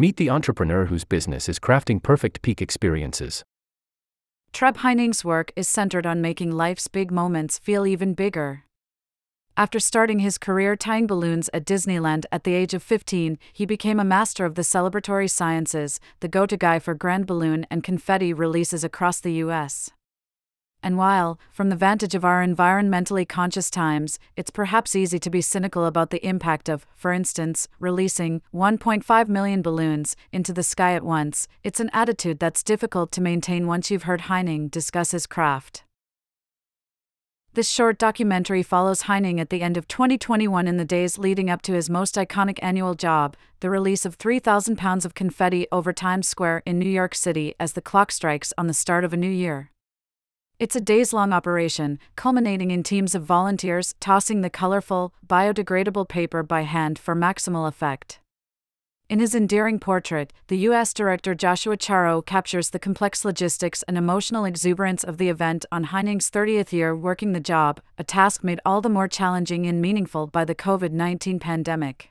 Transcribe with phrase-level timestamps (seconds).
[0.00, 3.42] Meet the entrepreneur whose business is crafting perfect peak experiences.
[4.52, 8.62] Treb Heining's work is centered on making life's big moments feel even bigger.
[9.56, 13.98] After starting his career tying balloons at Disneyland at the age of 15, he became
[13.98, 18.32] a master of the celebratory sciences, the go to guy for grand balloon and confetti
[18.32, 19.90] releases across the U.S.
[20.82, 25.40] And while, from the vantage of our environmentally conscious times, it's perhaps easy to be
[25.40, 31.02] cynical about the impact of, for instance, releasing 1.5 million balloons into the sky at
[31.02, 35.82] once, it's an attitude that's difficult to maintain once you've heard Heining discuss his craft.
[37.54, 41.60] This short documentary follows Heining at the end of 2021 in the days leading up
[41.62, 46.28] to his most iconic annual job, the release of 3,000 pounds of confetti over Times
[46.28, 49.30] Square in New York City as the clock strikes on the start of a new
[49.30, 49.72] year.
[50.60, 56.42] It's a days long operation, culminating in teams of volunteers tossing the colorful, biodegradable paper
[56.42, 58.18] by hand for maximal effect.
[59.08, 60.92] In his endearing portrait, the U.S.
[60.92, 66.28] director Joshua Charo captures the complex logistics and emotional exuberance of the event on Heining's
[66.28, 70.44] 30th year working the job, a task made all the more challenging and meaningful by
[70.44, 72.10] the COVID 19 pandemic.